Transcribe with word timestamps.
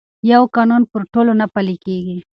یو 0.31 0.43
قانون 0.55 0.81
پر 0.91 1.01
ټولو 1.13 1.31
نه 1.41 1.45
پلي 1.53 1.75
کېږي. 1.85 2.17